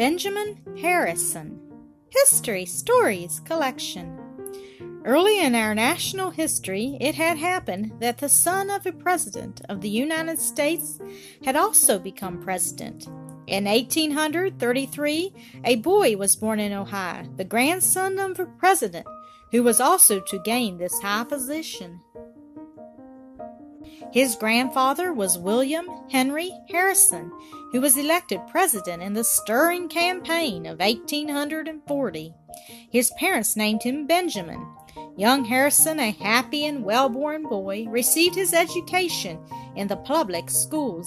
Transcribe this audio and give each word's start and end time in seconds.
Benjamin 0.00 0.56
Harrison 0.80 1.60
History 2.08 2.64
Stories 2.64 3.38
Collection. 3.40 4.18
Early 5.04 5.38
in 5.40 5.54
our 5.54 5.74
national 5.74 6.30
history, 6.30 6.96
it 7.02 7.16
had 7.16 7.36
happened 7.36 7.92
that 8.00 8.16
the 8.16 8.30
son 8.30 8.70
of 8.70 8.86
a 8.86 8.92
president 8.92 9.60
of 9.68 9.82
the 9.82 9.90
United 9.90 10.38
States 10.38 10.98
had 11.44 11.54
also 11.54 11.98
become 11.98 12.40
president. 12.40 13.08
In 13.46 13.64
1833, 13.66 15.34
a 15.66 15.76
boy 15.76 16.16
was 16.16 16.34
born 16.34 16.60
in 16.60 16.72
Ohio, 16.72 17.26
the 17.36 17.44
grandson 17.44 18.18
of 18.18 18.40
a 18.40 18.46
president, 18.46 19.06
who 19.50 19.62
was 19.62 19.80
also 19.80 20.18
to 20.18 20.38
gain 20.38 20.78
this 20.78 20.98
high 21.02 21.24
position. 21.24 22.00
His 24.12 24.36
grandfather 24.36 25.12
was 25.12 25.38
William 25.38 25.86
Henry 26.10 26.52
Harrison, 26.68 27.30
who 27.72 27.80
was 27.80 27.96
elected 27.96 28.40
president 28.48 29.02
in 29.02 29.14
the 29.14 29.24
stirring 29.24 29.88
campaign 29.88 30.66
of 30.66 30.80
1840. 30.80 32.34
His 32.90 33.12
parents 33.18 33.56
named 33.56 33.82
him 33.82 34.06
Benjamin. 34.06 34.66
Young 35.16 35.44
Harrison, 35.44 36.00
a 36.00 36.10
happy 36.10 36.64
and 36.66 36.84
well 36.84 37.08
born 37.08 37.44
boy, 37.44 37.86
received 37.88 38.34
his 38.34 38.54
education 38.54 39.38
in 39.76 39.86
the 39.86 39.96
public 39.96 40.50
schools. 40.50 41.06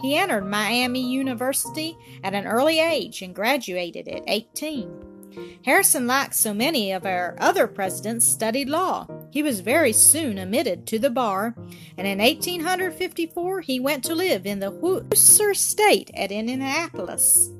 He 0.00 0.16
entered 0.16 0.44
Miami 0.44 1.08
University 1.08 1.96
at 2.24 2.34
an 2.34 2.46
early 2.46 2.80
age 2.80 3.22
and 3.22 3.34
graduated 3.34 4.08
at 4.08 4.24
18. 4.26 5.60
Harrison, 5.64 6.06
like 6.06 6.34
so 6.34 6.52
many 6.52 6.92
of 6.92 7.06
our 7.06 7.36
other 7.38 7.66
presidents, 7.66 8.26
studied 8.26 8.68
law. 8.68 9.06
He 9.32 9.42
was 9.42 9.60
very 9.60 9.94
soon 9.94 10.36
admitted 10.36 10.86
to 10.88 10.98
the 10.98 11.08
bar, 11.08 11.54
and 11.96 12.06
in 12.06 12.18
1854 12.18 13.62
he 13.62 13.80
went 13.80 14.04
to 14.04 14.14
live 14.14 14.44
in 14.44 14.60
the 14.60 14.70
Hoosier 14.70 15.54
State 15.54 16.10
at 16.12 16.30
Indianapolis. 16.30 17.50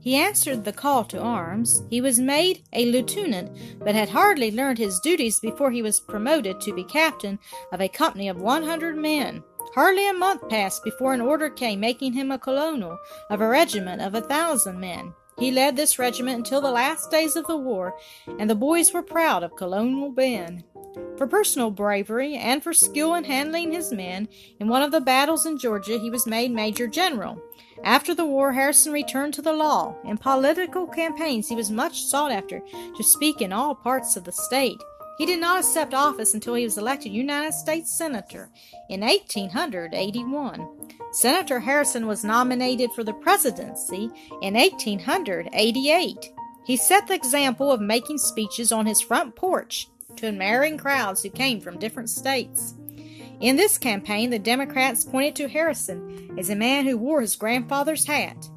He 0.00 0.16
answered 0.16 0.64
the 0.64 0.72
call 0.72 1.04
to 1.04 1.20
arms. 1.20 1.84
He 1.88 2.00
was 2.00 2.18
made 2.18 2.64
a 2.72 2.90
lieutenant, 2.90 3.56
but 3.78 3.94
had 3.94 4.08
hardly 4.08 4.50
learned 4.50 4.78
his 4.78 4.98
duties 4.98 5.38
before 5.38 5.70
he 5.70 5.82
was 5.82 6.00
promoted 6.00 6.60
to 6.60 6.74
be 6.74 6.82
captain 6.82 7.38
of 7.72 7.80
a 7.80 7.88
company 7.88 8.28
of 8.28 8.40
100 8.40 8.96
men. 8.96 9.44
Hardly 9.76 10.08
a 10.10 10.12
month 10.12 10.48
passed 10.48 10.82
before 10.82 11.14
an 11.14 11.20
order 11.20 11.48
came 11.48 11.78
making 11.78 12.14
him 12.14 12.32
a 12.32 12.38
colonel 12.38 12.98
of 13.30 13.40
a 13.40 13.46
regiment 13.46 14.02
of 14.02 14.16
a 14.16 14.20
thousand 14.20 14.80
men. 14.80 15.14
He 15.38 15.50
led 15.50 15.76
this 15.76 15.98
regiment 15.98 16.38
until 16.38 16.60
the 16.60 16.70
last 16.70 17.10
days 17.10 17.36
of 17.36 17.46
the 17.46 17.56
war, 17.56 17.96
and 18.38 18.48
the 18.48 18.54
boys 18.54 18.92
were 18.92 19.02
proud 19.02 19.42
of 19.42 19.56
Colonel 19.56 20.10
Ben. 20.10 20.64
For 21.16 21.26
personal 21.26 21.70
bravery 21.70 22.36
and 22.36 22.62
for 22.62 22.72
skill 22.72 23.14
in 23.14 23.24
handling 23.24 23.72
his 23.72 23.92
men, 23.92 24.28
in 24.60 24.68
one 24.68 24.82
of 24.82 24.90
the 24.90 25.00
battles 25.00 25.46
in 25.46 25.58
Georgia 25.58 25.98
he 25.98 26.10
was 26.10 26.26
made 26.26 26.50
Major 26.50 26.86
General. 26.86 27.40
After 27.84 28.14
the 28.14 28.26
war, 28.26 28.52
Harrison 28.52 28.92
returned 28.92 29.34
to 29.34 29.42
the 29.42 29.52
law. 29.52 29.96
In 30.04 30.18
political 30.18 30.86
campaigns, 30.86 31.48
he 31.48 31.56
was 31.56 31.70
much 31.70 32.04
sought 32.04 32.30
after 32.30 32.60
to 32.96 33.02
speak 33.02 33.40
in 33.40 33.52
all 33.52 33.74
parts 33.74 34.16
of 34.16 34.24
the 34.24 34.32
state. 34.32 34.78
He 35.22 35.26
did 35.26 35.38
not 35.38 35.60
accept 35.60 35.94
office 35.94 36.34
until 36.34 36.54
he 36.54 36.64
was 36.64 36.76
elected 36.76 37.12
United 37.12 37.52
States 37.54 37.96
Senator 37.96 38.50
in 38.88 39.02
1881. 39.02 40.68
Senator 41.12 41.60
Harrison 41.60 42.08
was 42.08 42.24
nominated 42.24 42.90
for 42.90 43.04
the 43.04 43.12
presidency 43.12 44.10
in 44.42 44.54
1888. 44.54 46.32
He 46.66 46.76
set 46.76 47.06
the 47.06 47.14
example 47.14 47.70
of 47.70 47.80
making 47.80 48.18
speeches 48.18 48.72
on 48.72 48.84
his 48.84 49.00
front 49.00 49.36
porch 49.36 49.88
to 50.16 50.26
admiring 50.26 50.76
crowds 50.76 51.22
who 51.22 51.30
came 51.30 51.60
from 51.60 51.78
different 51.78 52.10
states. 52.10 52.74
In 53.38 53.54
this 53.54 53.78
campaign, 53.78 54.30
the 54.30 54.40
Democrats 54.40 55.04
pointed 55.04 55.36
to 55.36 55.48
Harrison 55.48 56.36
as 56.36 56.50
a 56.50 56.56
man 56.56 56.84
who 56.84 56.98
wore 56.98 57.20
his 57.20 57.36
grandfather's 57.36 58.06
hat. 58.06 58.50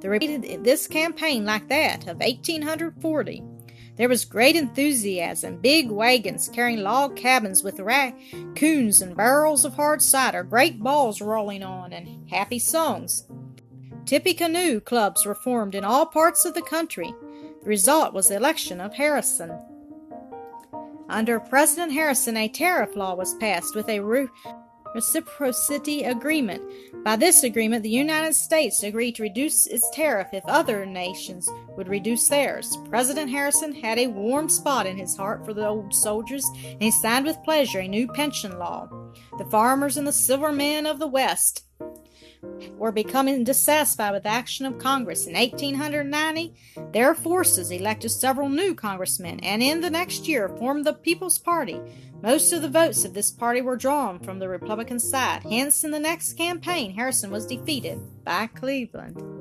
They 0.00 0.08
repeated 0.08 0.64
this 0.64 0.88
campaign 0.88 1.44
like 1.44 1.68
that 1.68 2.08
of 2.08 2.18
1840. 2.18 3.44
There 4.00 4.08
was 4.08 4.24
great 4.24 4.56
enthusiasm, 4.56 5.58
big 5.58 5.90
wagons 5.90 6.48
carrying 6.48 6.80
log 6.80 7.16
cabins 7.16 7.62
with 7.62 7.80
raccoons 7.80 9.02
and 9.02 9.14
barrels 9.14 9.66
of 9.66 9.74
hard 9.74 10.00
cider, 10.00 10.42
great 10.42 10.82
balls 10.82 11.20
rolling 11.20 11.62
on, 11.62 11.92
and 11.92 12.26
happy 12.30 12.58
songs. 12.58 13.26
Tippecanoe 14.06 14.80
clubs 14.80 15.26
were 15.26 15.34
formed 15.34 15.74
in 15.74 15.84
all 15.84 16.06
parts 16.06 16.46
of 16.46 16.54
the 16.54 16.62
country. 16.62 17.14
The 17.62 17.68
result 17.68 18.14
was 18.14 18.28
the 18.28 18.36
election 18.36 18.80
of 18.80 18.94
Harrison. 18.94 19.52
Under 21.10 21.38
President 21.38 21.92
Harrison, 21.92 22.38
a 22.38 22.48
tariff 22.48 22.96
law 22.96 23.14
was 23.14 23.34
passed 23.34 23.76
with 23.76 23.90
a 23.90 24.00
reciprocity 24.94 26.04
agreement. 26.04 26.62
By 27.04 27.16
this 27.16 27.42
agreement, 27.42 27.82
the 27.82 27.90
United 27.90 28.34
States 28.34 28.82
agreed 28.82 29.16
to 29.16 29.22
reduce 29.22 29.66
its 29.66 29.88
tariff 29.90 30.28
if 30.32 30.44
other 30.46 30.84
nations 30.84 31.48
would 31.76 31.88
reduce 31.88 32.28
theirs. 32.28 32.76
President 32.88 33.30
Harrison 33.30 33.72
had 33.72 33.98
a 33.98 34.08
warm 34.08 34.48
spot 34.48 34.86
in 34.86 34.98
his 34.98 35.16
heart 35.16 35.44
for 35.44 35.54
the 35.54 35.66
old 35.66 35.94
soldiers, 35.94 36.44
and 36.64 36.82
he 36.82 36.90
signed 36.90 37.26
with 37.26 37.42
pleasure 37.44 37.80
a 37.80 37.88
new 37.88 38.06
pension 38.08 38.58
law. 38.58 38.88
The 39.38 39.44
farmers 39.46 39.96
and 39.96 40.06
the 40.06 40.12
silver 40.12 40.52
men 40.52 40.86
of 40.86 40.98
the 40.98 41.06
West 41.06 41.64
were 42.76 42.92
becoming 42.92 43.44
dissatisfied 43.44 44.12
with 44.12 44.22
the 44.22 44.28
action 44.28 44.66
of 44.66 44.78
Congress. 44.78 45.26
In 45.26 45.34
1890, 45.34 46.54
their 46.92 47.14
forces 47.14 47.70
elected 47.70 48.10
several 48.10 48.48
new 48.48 48.74
congressmen, 48.74 49.40
and 49.40 49.62
in 49.62 49.80
the 49.80 49.90
next 49.90 50.28
year 50.28 50.48
formed 50.48 50.84
the 50.84 50.92
People's 50.92 51.38
Party. 51.38 51.80
Most 52.22 52.52
of 52.52 52.62
the 52.62 52.68
votes 52.68 53.04
of 53.04 53.14
this 53.14 53.30
party 53.30 53.62
were 53.62 53.76
drawn 53.76 54.18
from 54.18 54.38
the 54.38 54.48
Republican 54.48 54.98
side. 54.98 55.42
Hence, 55.42 55.84
in 55.84 55.90
the 55.90 55.98
next 55.98 56.34
campaign, 56.34 56.92
Harrison 56.92 57.30
was 57.30 57.46
defeated 57.46 57.98
by 58.24 58.46
Cleveland. 58.46 59.39